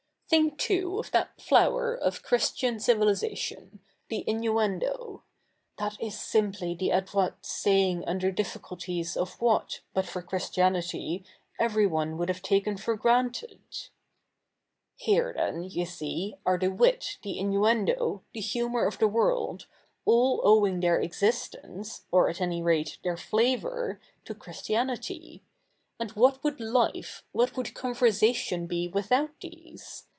[0.31, 5.23] 'TJmik, too, of that flower of Ch7 istian civilisatio7i, the in7iue7ido.
[5.77, 11.25] That is si77iply the adroit sayiiig U7ider difficulties of what, but for Christiaiiity,
[11.59, 13.59] everyo72e would have takeii for granted.'
[15.05, 19.65] He7'e, then, you see, a7 e the wit, the i7inue7ido, the hu7nour of the world,
[20.05, 25.43] all owiiig their existe7ice, or at a7iy 7 ate, their flavour, to Christianity.
[25.99, 30.05] And what would life, what would co7iversation be without these